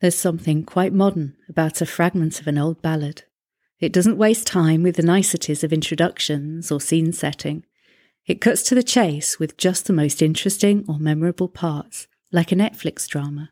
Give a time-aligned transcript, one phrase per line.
[0.00, 3.24] There's something quite modern about a fragment of an old ballad.
[3.80, 7.64] It doesn't waste time with the niceties of introductions or scene setting.
[8.24, 12.54] It cuts to the chase with just the most interesting or memorable parts, like a
[12.54, 13.50] Netflix drama.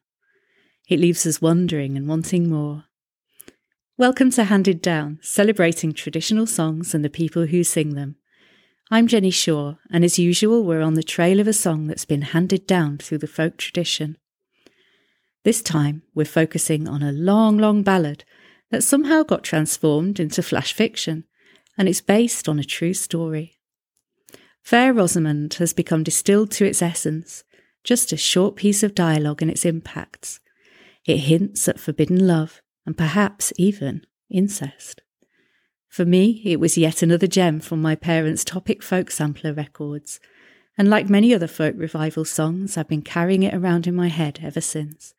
[0.89, 2.85] It leaves us wondering and wanting more.
[3.99, 8.17] Welcome to Handed Down, celebrating traditional songs and the people who sing them.
[8.89, 12.23] I'm Jenny Shaw, and as usual, we're on the trail of a song that's been
[12.23, 14.17] handed down through the folk tradition.
[15.47, 18.25] This time, we're focusing on a long, long ballad
[18.73, 21.23] that somehow got transformed into flash fiction,
[21.79, 23.53] and it's based on a true story.
[24.65, 27.45] Fair Rosamond has become distilled to its essence,
[27.85, 30.41] just a short piece of dialogue and its impacts.
[31.05, 35.03] It hints at forbidden love and perhaps even incest.
[35.89, 40.19] For me, it was yet another gem from my parents' Topic folk sampler records,
[40.77, 44.41] and like many other folk revival songs, I've been carrying it around in my head
[44.43, 45.15] ever since.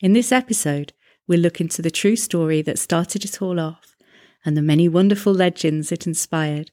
[0.00, 0.92] In this episode,
[1.26, 3.96] we'll look into the true story that started it all off
[4.44, 6.70] and the many wonderful legends it inspired,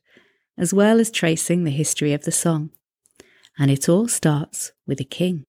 [0.57, 2.71] as well as tracing the history of the song.
[3.57, 5.45] And it all starts with a king.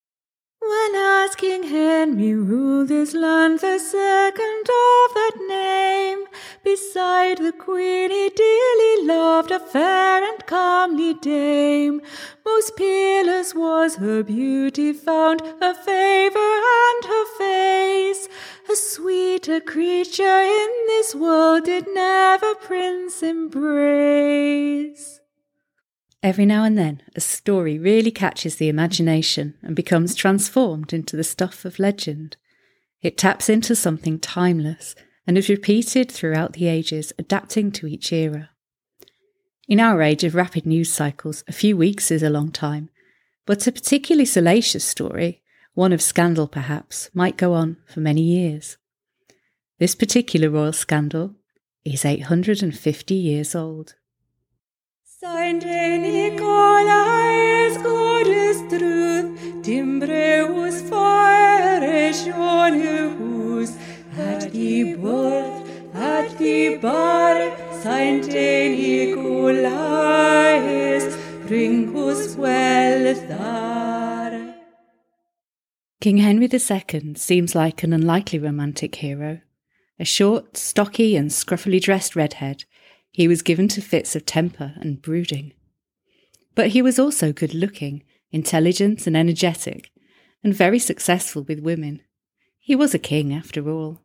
[0.94, 6.26] As King Henry ruled this land, the second of that name,
[6.62, 12.02] beside the queen he dearly loved, a fair and comely dame.
[12.44, 18.28] Most peerless was her beauty found, her favour and her face.
[18.70, 25.21] A sweeter creature in this world did never prince embrace.
[26.22, 31.24] Every now and then, a story really catches the imagination and becomes transformed into the
[31.24, 32.36] stuff of legend.
[33.00, 34.94] It taps into something timeless
[35.26, 38.50] and is repeated throughout the ages, adapting to each era.
[39.68, 42.88] In our age of rapid news cycles, a few weeks is a long time,
[43.44, 45.42] but a particularly salacious story,
[45.74, 48.76] one of scandal perhaps, might go on for many years.
[49.78, 51.34] This particular royal scandal
[51.84, 53.96] is 850 years old.
[55.24, 56.36] Saint Nicolai's
[57.78, 59.78] goddess truth, the
[66.38, 67.56] the bar,
[68.72, 71.04] Nicolai's,
[71.46, 74.56] bringus welthar.
[76.00, 79.40] King Henry II seems like an unlikely romantic hero.
[80.00, 82.64] A short, stocky, and scruffily dressed redhead
[83.12, 85.52] he was given to fits of temper and brooding.
[86.54, 89.90] But he was also good looking, intelligent, and energetic,
[90.42, 92.00] and very successful with women.
[92.58, 94.02] He was a king, after all.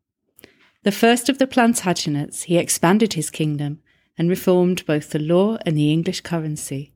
[0.83, 3.79] The first of the Plantagenets, he expanded his kingdom
[4.17, 6.93] and reformed both the law and the English currency.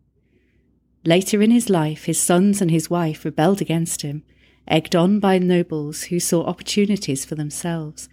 [1.06, 4.24] Later in his life, his sons and his wife rebelled against him,
[4.68, 8.08] egged on by nobles who saw opportunities for themselves,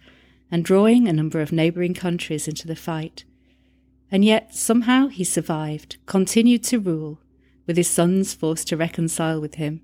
[0.51, 3.25] and drawing a number of neighbouring countries into the fight.
[4.11, 7.19] And yet somehow he survived, continued to rule,
[7.67, 9.81] with his sons forced to reconcile with him.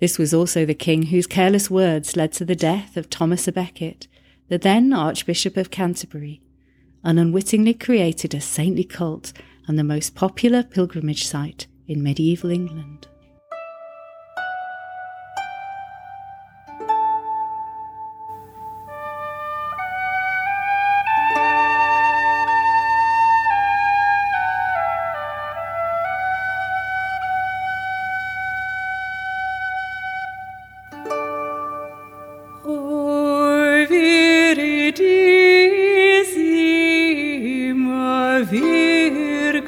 [0.00, 3.52] This was also the king whose careless words led to the death of Thomas a
[3.52, 4.08] Becket,
[4.48, 6.42] the then Archbishop of Canterbury,
[7.04, 9.32] and unwittingly created a saintly cult
[9.66, 13.06] and the most popular pilgrimage site in medieval England.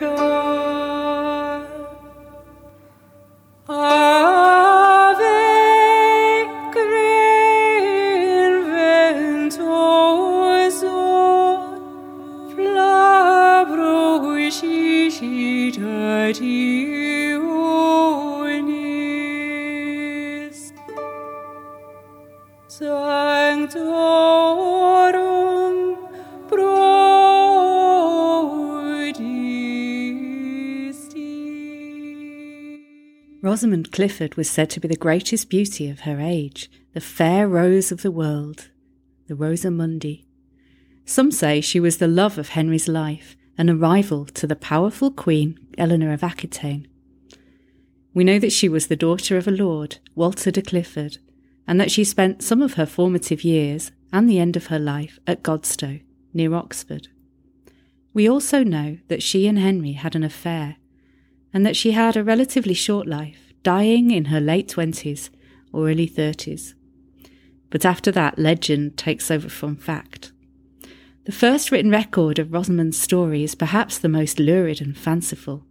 [0.02, 0.41] go.
[33.52, 37.92] Rosamond Clifford was said to be the greatest beauty of her age, the fair rose
[37.92, 38.70] of the world,
[39.28, 40.24] the Rosa Mundi.
[41.04, 45.10] Some say she was the love of Henry's life and a rival to the powerful
[45.10, 46.88] Queen Eleanor of Aquitaine.
[48.14, 51.18] We know that she was the daughter of a lord, Walter de Clifford,
[51.68, 55.18] and that she spent some of her formative years and the end of her life
[55.26, 56.00] at Godstow,
[56.32, 57.08] near Oxford.
[58.14, 60.76] We also know that she and Henry had an affair
[61.52, 65.30] and that she had a relatively short life, dying in her late 20s
[65.72, 66.74] or early 30s.
[67.70, 70.30] but after that, legend takes over from fact.
[71.24, 75.64] The first written record of Rosamond's story is perhaps the most lurid and fanciful.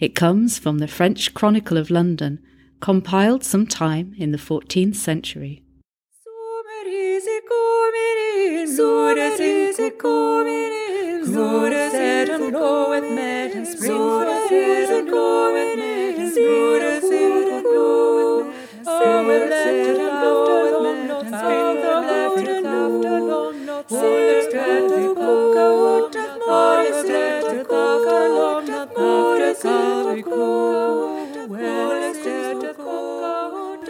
[0.00, 2.40] It comes from the French Chronicle of London,
[2.80, 5.62] compiled some time in the 14th century.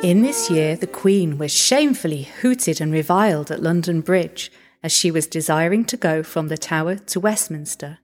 [0.04, 4.52] In this year, the Queen was shamefully hooted and reviled at London Bridge
[4.82, 8.00] as she was desiring to go from the Tower to Westminster,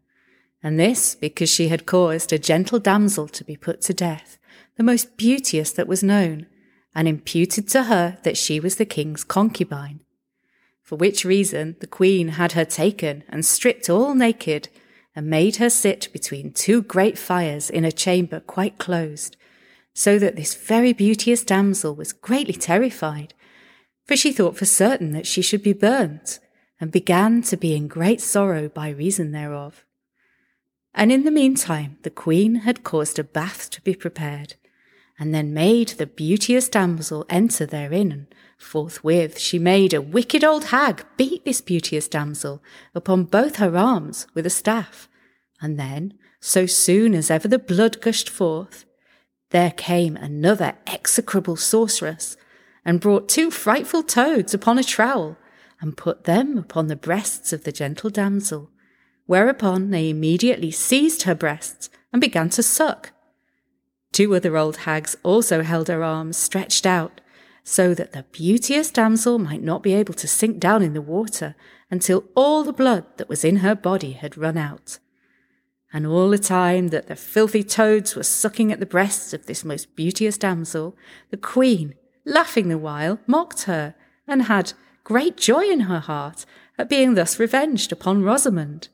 [0.63, 4.39] and this because she had caused a gentle damsel to be put to death,
[4.77, 6.47] the most beauteous that was known,
[6.95, 10.01] and imputed to her that she was the King's concubine.
[10.83, 14.69] For which reason the Queen had her taken and stripped all naked,
[15.15, 19.37] and made her sit between two great fires in a chamber quite closed,
[19.93, 23.35] so that this very beauteous damsel was greatly terrified,
[24.07, 26.39] for she thought for certain that she should be burnt,
[26.81, 29.85] and began to be in great sorrow by reason thereof.
[30.95, 34.55] And in the meantime the queen had caused a bath to be prepared,
[35.19, 38.27] and then made the beauteous damsel enter therein, and
[38.59, 42.63] forthwith she made a wicked old hag beat this beauteous damsel
[42.95, 45.09] upon both her arms with a staff,
[45.61, 48.85] and then, so soon as ever the blood gushed forth,
[49.51, 52.37] there came another execrable sorceress,
[52.85, 55.37] and brought two frightful toads upon a trowel,
[55.81, 58.71] and put them upon the breasts of the gentle damsel,
[59.27, 63.13] whereupon they immediately seized her breasts and began to suck.
[64.13, 67.21] Two other old hags also held her arms stretched out,
[67.63, 71.55] so that the beauteous damsel might not be able to sink down in the water
[71.91, 74.99] until all the blood that was in her body had run out
[75.93, 79.65] and all the time that the filthy toads were sucking at the breasts of this
[79.65, 80.97] most beauteous damsel,
[81.31, 81.95] the queen,
[82.25, 83.95] laughing the while, mocked her,
[84.27, 86.47] and had great joy in her heart
[86.79, 88.89] at being thus revenged upon Rosamond.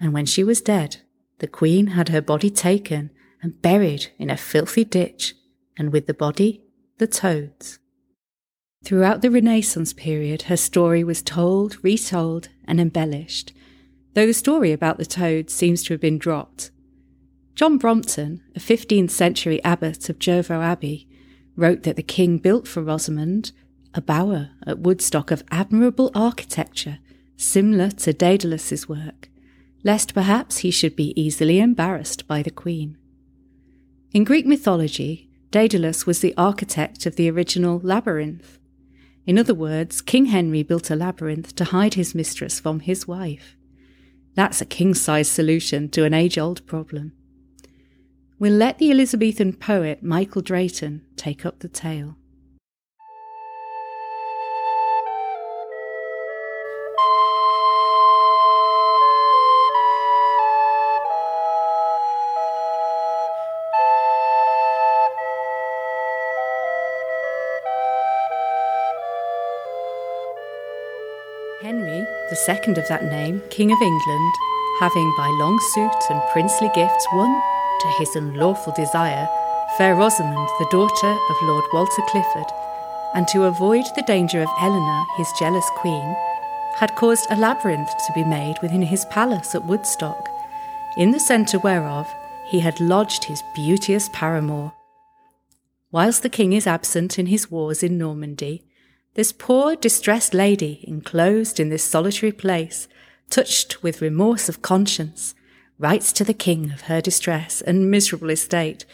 [0.00, 0.98] And when she was dead,
[1.38, 3.10] the queen had her body taken
[3.42, 5.34] and buried in a filthy ditch,
[5.78, 6.62] and with the body,
[6.98, 7.78] the toads.
[8.84, 13.52] Throughout the Renaissance period, her story was told, retold, and embellished,
[14.14, 16.70] though the story about the toads seems to have been dropped.
[17.54, 21.08] John Brompton, a 15th century abbot of Jervaux Abbey,
[21.56, 23.52] wrote that the king built for Rosamond
[23.96, 26.98] a bower at Woodstock of admirable architecture,
[27.36, 29.30] similar to Daedalus's work,
[29.86, 32.98] lest perhaps he should be easily embarrassed by the queen.
[34.10, 38.58] In Greek mythology, Daedalus was the architect of the original labyrinth.
[39.26, 43.54] In other words, King Henry built a labyrinth to hide his mistress from his wife.
[44.34, 47.12] That's a king size solution to an age old problem.
[48.40, 52.16] We'll let the Elizabethan poet Michael Drayton take up the tale.
[71.62, 74.34] Henry, the second of that name, King of England,
[74.78, 77.40] having by long suit and princely gifts won,
[77.80, 79.26] to his unlawful desire,
[79.78, 82.44] fair Rosamond, the daughter of Lord Walter Clifford,
[83.14, 86.14] and to avoid the danger of Eleanor, his jealous queen,
[86.74, 90.28] had caused a labyrinth to be made within his palace at Woodstock,
[90.98, 92.06] in the centre whereof
[92.44, 94.74] he had lodged his beauteous paramour.
[95.90, 98.65] Whilst the king is absent in his wars in Normandy,
[99.16, 102.86] this poor, distressed lady, enclosed in this solitary place,
[103.30, 105.34] touched with remorse of conscience,
[105.78, 108.84] writes to the king of her distress and miserable estate,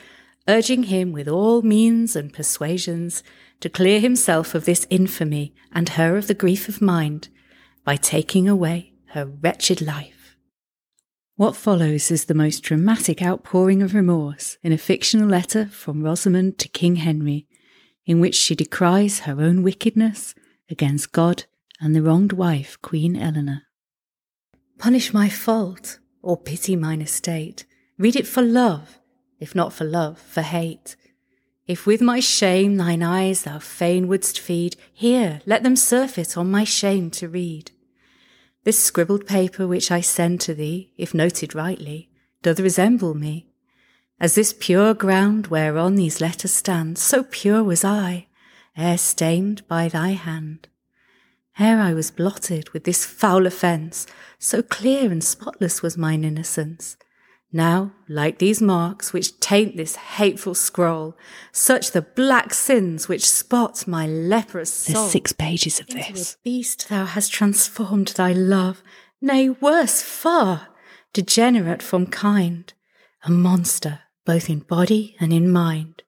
[0.47, 3.25] urging him with all means and persuasions
[3.59, 7.29] to clear himself of this infamy and her of the grief of mind
[7.85, 10.37] by taking away her wretched life.
[11.35, 16.59] What follows is the most dramatic outpouring of remorse in a fictional letter from Rosamond
[16.59, 17.49] to King Henry,
[18.07, 20.35] in which she decries her own wickedness
[20.71, 21.45] against God
[21.81, 23.63] and the wronged wife, Queen Eleanor.
[24.79, 27.65] Punish my fault, or pity mine estate.
[27.99, 28.99] Read it for love,
[29.39, 30.97] if not for love, for hate.
[31.67, 36.51] If with my shame thine eyes thou fain wouldst feed, here let them surfeit on
[36.51, 37.71] my shame to read.
[38.65, 42.11] This scribbled paper which I send to thee, if noted rightly,
[42.43, 43.52] doth resemble me,
[44.23, 48.29] as this pure ground whereon these letters stand, so pure was I,
[48.77, 50.69] ere stained by thy hand.
[51.59, 54.07] ere I was blotted with this foul offence,
[54.39, 56.97] so clear and spotless was mine innocence.
[57.53, 61.17] Now, like these marks which taint this hateful scroll,
[61.51, 65.03] such the black sins which spot my leprous soul.
[65.03, 66.35] There's six pages of Into this.
[66.35, 68.85] a beast thou hast transformed thy love,
[69.21, 70.69] nay, worse far,
[71.13, 72.73] degenerate from kind,
[73.25, 76.03] a monster both in body and in mind.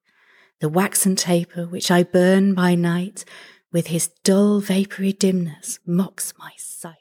[0.59, 3.25] The waxen taper which I burn by night,
[3.71, 6.95] with his dull vapoury dimness, mocks my sight.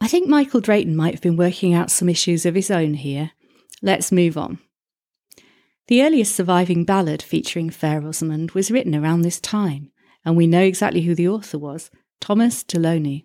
[0.00, 3.32] I think Michael Drayton might have been working out some issues of his own here.
[3.82, 4.58] Let's move on.
[5.88, 9.90] The earliest surviving ballad featuring Fair Rosamond was written around this time,
[10.24, 13.24] and we know exactly who the author was Thomas Deloney.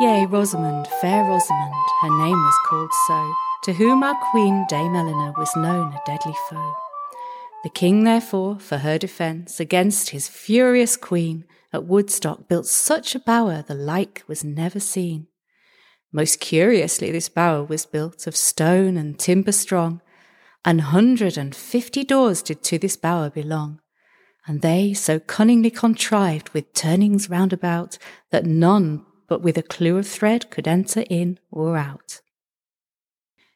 [0.00, 5.34] Yea, Rosamond, fair Rosamond, her name was called so, to whom our queen Dame Eleanor
[5.36, 6.74] was known a deadly foe.
[7.64, 13.20] The king, therefore, for her defence against his furious queen, at Woodstock built such a
[13.20, 15.26] bower the like was never seen.
[16.10, 20.00] Most curiously, this bower was built of stone and timber strong.
[20.64, 23.80] An hundred and fifty doors did to this bower belong,
[24.46, 27.98] and they so cunningly contrived with turnings round about
[28.30, 32.20] that none but with a clue of thread could enter in or out.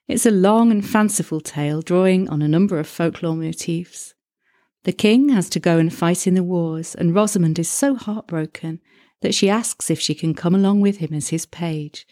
[0.06, 4.14] It's a long and fanciful tale drawing on a number of folklore motifs.
[4.84, 8.80] The king has to go and fight in the wars, and Rosamond is so heartbroken
[9.20, 12.06] that she asks if she can come along with him as his page.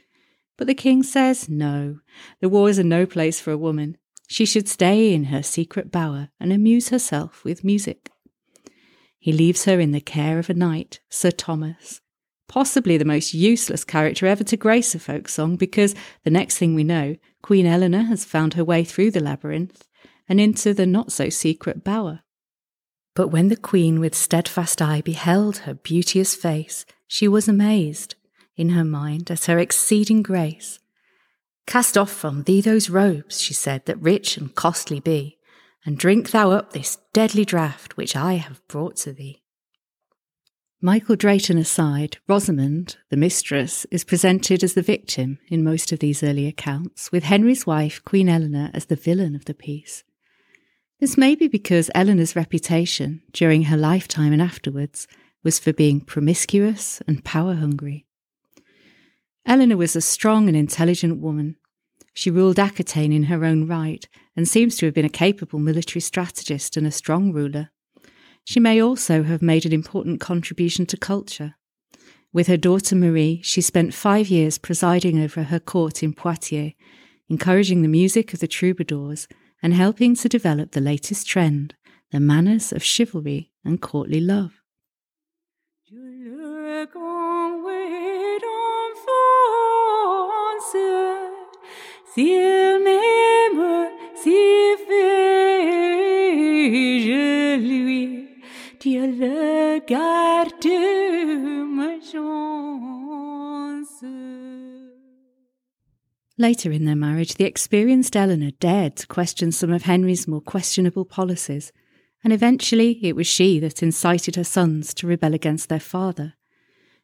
[0.59, 2.00] But the king says no,
[2.40, 3.97] the wars are no place for a woman.
[4.26, 8.11] She should stay in her secret bower and amuse herself with music.
[9.21, 12.00] He leaves her in the care of a knight, Sir Thomas,
[12.52, 16.75] possibly the most useless character ever to grace a folk song, because the next thing
[16.75, 19.88] we know, Queen Eleanor has found her way through the labyrinth
[20.28, 22.21] and into the not so secret bower.
[23.14, 28.16] But when the queen with steadfast eye beheld her beauteous face, she was amazed
[28.54, 30.78] in her mind at her exceeding grace.
[31.66, 35.38] Cast off from thee those robes, she said, that rich and costly be,
[35.87, 39.41] and drink thou up this deadly draught which I have brought to thee.
[40.84, 46.24] Michael Drayton aside, Rosamond, the mistress, is presented as the victim in most of these
[46.24, 50.02] early accounts, with Henry's wife, Queen Eleanor, as the villain of the piece.
[50.98, 55.06] This may be because Eleanor's reputation, during her lifetime and afterwards,
[55.44, 58.04] was for being promiscuous and power hungry.
[59.46, 61.54] Eleanor was a strong and intelligent woman.
[62.12, 66.00] She ruled Aquitaine in her own right and seems to have been a capable military
[66.00, 67.70] strategist and a strong ruler.
[68.44, 71.54] She may also have made an important contribution to culture.
[72.32, 76.72] With her daughter Marie, she spent five years presiding over her court in Poitiers,
[77.28, 79.28] encouraging the music of the troubadours
[79.62, 81.75] and helping to develop the latest trend,
[82.11, 84.62] the manners of chivalry and courtly love.
[106.38, 111.04] Later in their marriage, the experienced Eleanor dared to question some of Henry's more questionable
[111.04, 111.73] policies,
[112.25, 116.33] and eventually it was she that incited her sons to rebel against their father.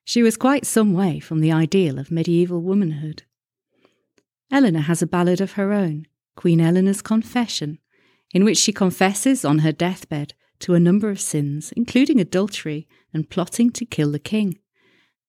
[0.04, 3.24] She was quite some way from the ideal of medieval womanhood.
[4.50, 7.78] Eleanor has a ballad of her own, Queen Eleanor's Confession,
[8.32, 13.30] in which she confesses on her deathbed to a number of sins, including adultery and
[13.30, 14.58] plotting to kill the king.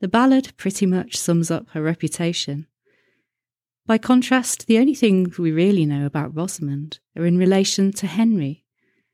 [0.01, 2.67] The ballad pretty much sums up her reputation.
[3.85, 8.65] By contrast, the only things we really know about Rosamond are in relation to Henry.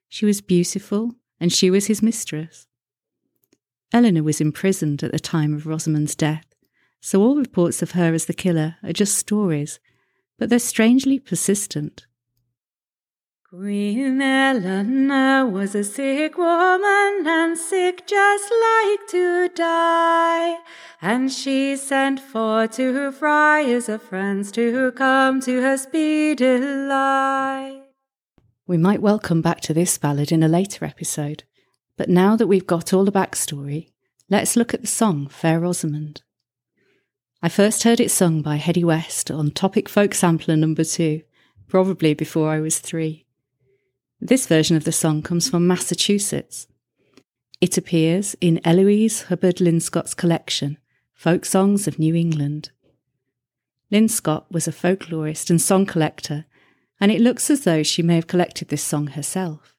[0.09, 2.67] She was beautiful, and she was his mistress.
[3.93, 6.45] Eleanor was imprisoned at the time of Rosamond's death,
[6.99, 9.79] so all reports of her as the killer are just stories
[10.37, 12.05] but they're strangely persistent.
[13.57, 20.57] Queen Eleanor was a sick woman and sick just like to die.
[21.01, 27.83] And she sent for two friars of friends to come to her speedy light.
[28.67, 31.45] We might well come back to this ballad in a later episode,
[31.95, 33.87] but now that we've got all the backstory,
[34.29, 36.23] let's look at the song Fair Rosamond.
[37.41, 41.21] I first heard it sung by Hedy West on Topic Folk Sampler number two,
[41.69, 43.24] probably before I was three.
[44.21, 46.67] This version of the song comes from Massachusetts.
[47.59, 50.77] It appears in Eloise Hubbard Linscott's collection,
[51.13, 52.71] Folk Songs of New England.
[53.91, 56.45] Linscott was a folklorist and song collector,
[56.99, 59.75] and it looks as though she may have collected this song herself.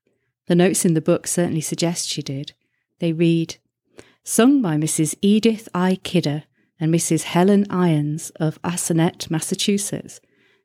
[0.48, 2.52] The notes in the book certainly suggest she did.
[2.98, 3.56] They read,
[4.22, 5.16] Sung by Mrs.
[5.22, 5.96] Edith I.
[5.96, 6.44] Kidder
[6.78, 7.22] and Mrs.
[7.22, 10.20] Helen Irons of Assonet, Massachusetts,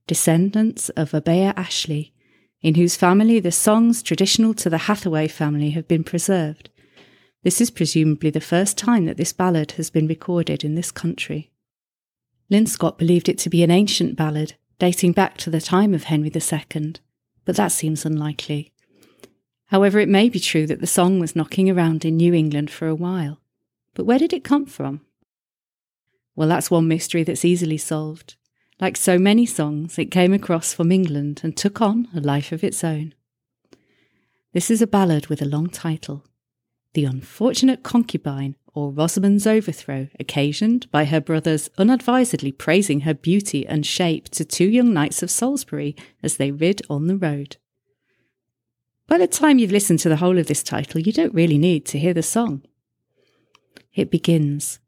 [0.07, 2.13] descendants of Abaya Ashley,
[2.61, 6.69] in whose family the songs traditional to the Hathaway family have been preserved.
[7.43, 11.51] This is presumably the first time that this ballad has been recorded in this country.
[12.51, 16.31] Linscott believed it to be an ancient ballad, dating back to the time of Henry
[16.33, 16.93] II,
[17.45, 18.71] but that seems unlikely.
[19.67, 22.87] However, it may be true that the song was knocking around in New England for
[22.87, 23.39] a while.
[23.95, 25.01] But where did it come from?
[26.35, 28.35] Well, that's one mystery that's easily solved.
[28.81, 32.63] Like so many songs, it came across from England and took on a life of
[32.63, 33.13] its own.
[34.53, 36.25] This is a ballad with a long title
[36.95, 43.85] The Unfortunate Concubine, or Rosamond's Overthrow, occasioned by her brothers unadvisedly praising her beauty and
[43.85, 47.57] shape to two young knights of Salisbury as they rid on the road.
[49.07, 51.85] By the time you've listened to the whole of this title, you don't really need
[51.85, 52.63] to hear the song.
[53.93, 54.79] It begins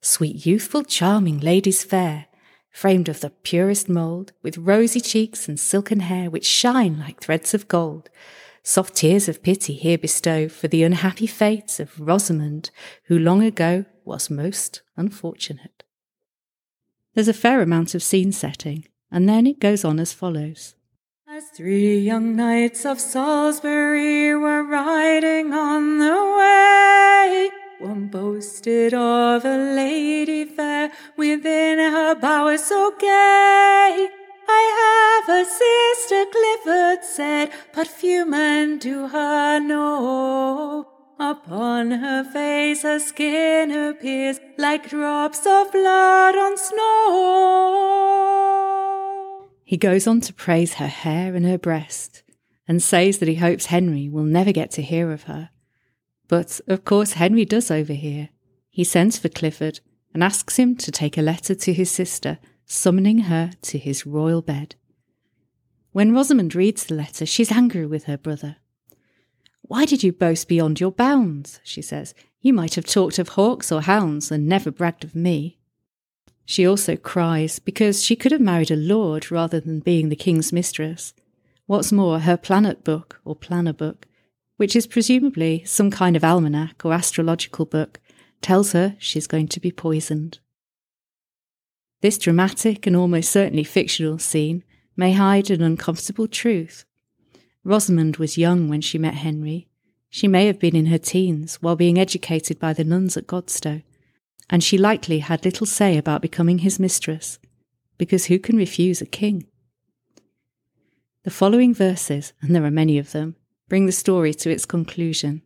[0.00, 2.27] Sweet, youthful, charming ladies fair,
[2.70, 7.54] framed of the purest mould, with rosy cheeks and silken hair which shine like threads
[7.54, 8.10] of gold.
[8.62, 12.70] Soft tears of pity here bestow for the unhappy fate of Rosamond,
[13.04, 15.84] who long ago was most unfortunate.
[17.14, 20.74] There's a fair amount of scene setting, and then it goes on as follows.
[21.26, 29.56] As three young knights of Salisbury were riding on the way, one boasted of a
[29.74, 34.08] lady fair within her bower so gay.
[34.50, 40.88] I have a sister, Clifford said, but few men do her know.
[41.20, 47.88] Upon her face her skin appears like drops of blood on snow.
[49.64, 52.22] He goes on to praise her hair and her breast,
[52.66, 55.50] and says that he hopes Henry will never get to hear of her.
[56.28, 58.28] But of course, Henry does overhear.
[58.70, 59.80] He sends for Clifford
[60.14, 64.42] and asks him to take a letter to his sister, summoning her to his royal
[64.42, 64.76] bed.
[65.92, 68.56] When Rosamond reads the letter, she's angry with her brother.
[69.62, 71.60] Why did you boast beyond your bounds?
[71.64, 72.14] she says.
[72.40, 75.58] You might have talked of hawks or hounds and never bragged of me.
[76.44, 80.52] She also cries because she could have married a lord rather than being the king's
[80.52, 81.12] mistress.
[81.66, 84.06] What's more, her planet book, or planner book,
[84.58, 88.00] which is presumably some kind of almanac or astrological book,
[88.42, 90.40] tells her she's going to be poisoned.
[92.02, 94.62] This dramatic and almost certainly fictional scene
[94.96, 96.84] may hide an uncomfortable truth.
[97.64, 99.68] Rosamond was young when she met Henry.
[100.10, 103.82] She may have been in her teens while being educated by the nuns at Godstow,
[104.50, 107.38] and she likely had little say about becoming his mistress,
[107.96, 109.46] because who can refuse a king?
[111.22, 113.36] The following verses, and there are many of them,
[113.68, 115.42] bring the story to its conclusion.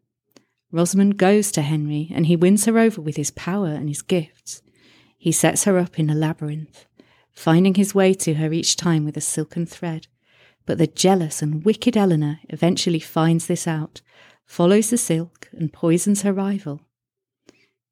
[0.71, 4.63] Rosamond goes to Henry, and he wins her over with his power and his gifts.
[5.19, 6.87] He sets her up in a labyrinth,
[7.31, 10.07] finding his way to her each time with a silken thread.
[10.65, 14.01] But the jealous and wicked Eleanor eventually finds this out,
[14.47, 16.81] follows the silk, and poisons her rival.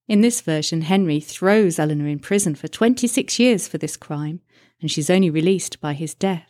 [0.08, 4.40] In this version, Henry throws Eleanor in prison for 26 years for this crime,
[4.80, 6.49] and she's only released by his death.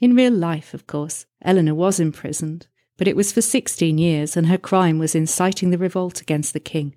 [0.00, 4.46] In real life, of course, Eleanor was imprisoned, but it was for 16 years, and
[4.46, 6.96] her crime was inciting the revolt against the king,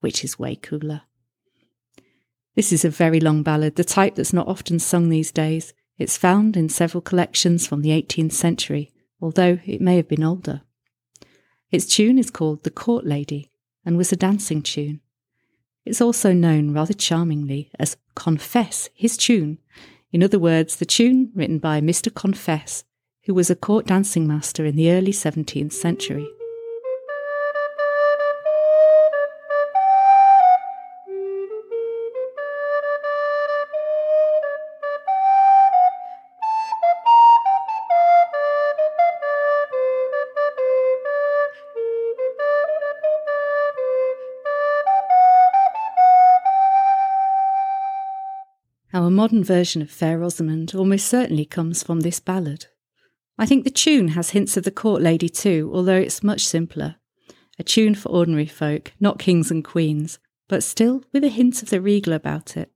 [0.00, 1.02] which is way cooler.
[2.56, 5.72] This is a very long ballad, the type that's not often sung these days.
[5.96, 10.62] It's found in several collections from the 18th century, although it may have been older.
[11.70, 13.52] Its tune is called The Court Lady
[13.84, 15.00] and was a dancing tune.
[15.84, 19.58] It's also known rather charmingly as Confess, his tune,
[20.12, 22.12] in other words, the tune written by Mr.
[22.12, 22.84] Confess,
[23.24, 26.28] who was a court dancing master in the early 17th century.
[49.10, 52.66] Our modern version of Fair Rosamond almost certainly comes from this ballad.
[53.36, 56.94] I think the tune has hints of the court lady too, although it's much simpler.
[57.58, 61.70] A tune for ordinary folk, not kings and queens, but still with a hint of
[61.70, 62.70] the regal about it.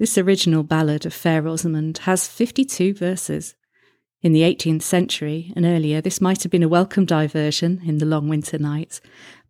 [0.00, 3.54] This original ballad of Fair Rosamond has 52 verses.
[4.20, 8.04] In the 18th century and earlier, this might have been a welcome diversion in the
[8.04, 9.00] long winter nights,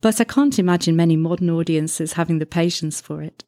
[0.03, 3.45] but I can't imagine many modern audiences having the patience for it.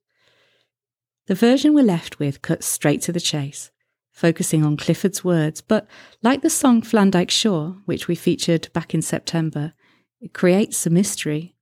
[1.26, 3.70] The version we're left with cuts straight to the chase,
[4.12, 5.88] focusing on Clifford's words, but
[6.22, 9.72] like the song Flandyke Shore, which we featured back in September,
[10.20, 11.56] it creates a mystery.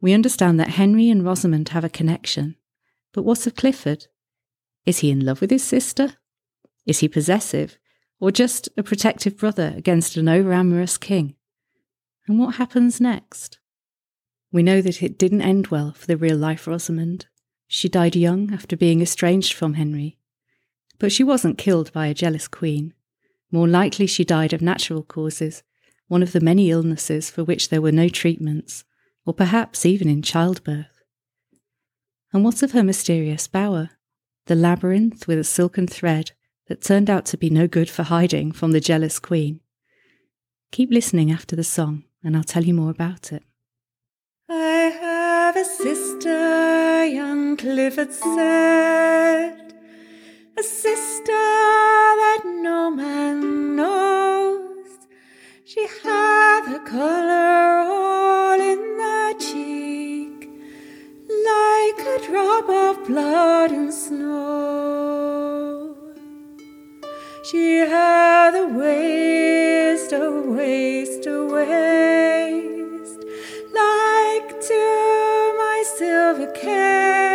[0.00, 2.56] We understand that Henry and Rosamond have a connection,
[3.14, 4.08] but what of Clifford?
[4.84, 6.16] Is he in love with his sister?
[6.84, 7.78] Is he possessive,
[8.20, 11.34] or just a protective brother against an over amorous king?
[12.28, 13.58] And what happens next?
[14.52, 17.26] We know that it didn't end well for the real life Rosamond.
[17.68, 20.18] She died young after being estranged from Henry,
[20.98, 22.94] but she wasn't killed by a jealous queen.
[23.50, 25.62] More likely, she died of natural causes,
[26.08, 28.84] one of the many illnesses for which there were no treatments,
[29.24, 31.02] or perhaps even in childbirth.
[32.32, 33.90] And what of her mysterious bower,
[34.46, 36.32] the labyrinth with a silken thread
[36.68, 39.60] that turned out to be no good for hiding from the jealous queen?
[40.70, 43.42] Keep listening after the song, and I'll tell you more about it.
[44.48, 49.74] I have a sister, young Clifford said
[50.58, 54.88] a sister that no man knows.
[55.64, 60.48] She had a color all in the cheek,
[61.50, 64.66] like a drop of blood in snow.
[67.50, 71.44] She had a waist, a waist, a
[76.26, 77.25] my silver cane,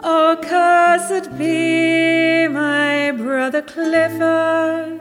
[0.00, 4.95] Oh, cursed be my brother Clifford.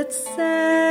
[0.00, 0.89] Young Clifford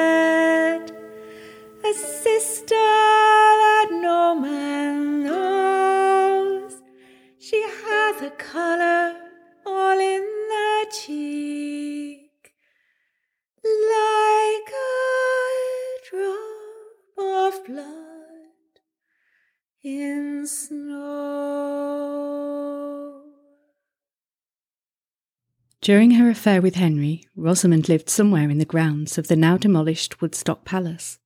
[25.81, 30.21] During her affair with Henry, Rosamond lived somewhere in the grounds of the now demolished
[30.21, 31.19] Woodstock Palace.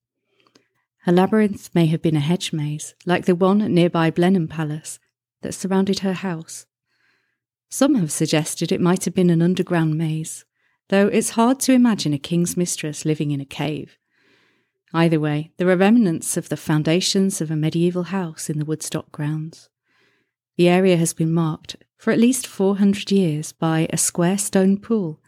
[1.06, 5.00] Her labyrinth may have been a hedge maze, like the one at nearby Blenheim Palace,
[5.42, 6.68] that surrounded her house.
[7.70, 10.46] Some have suggested it might have been an underground maze,
[10.89, 13.98] though it's hard to imagine a king's mistress living in a cave.
[14.94, 19.12] Either way, there are remnants of the foundations of a medieval house in the Woodstock
[19.12, 19.70] grounds.
[20.58, 25.22] The area has been marked for at least 400 years by a square stone pool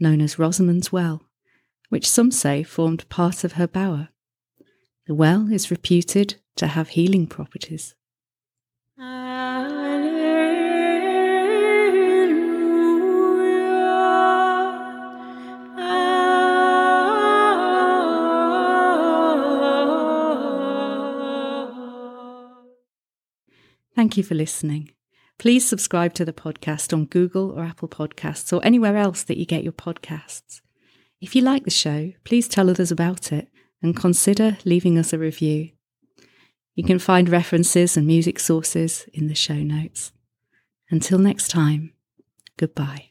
[0.00, 1.22] known as Rosamond's Well,
[1.88, 4.08] which some say formed part of her bower.
[5.06, 7.94] The well is reputed to have healing properties.
[23.94, 24.95] Thank you for listening.
[25.38, 29.44] Please subscribe to the podcast on Google or Apple Podcasts or anywhere else that you
[29.44, 30.62] get your podcasts.
[31.20, 33.48] If you like the show, please tell others about it
[33.82, 35.70] and consider leaving us a review.
[36.74, 40.12] You can find references and music sources in the show notes.
[40.90, 41.92] Until next time,
[42.58, 43.10] goodbye.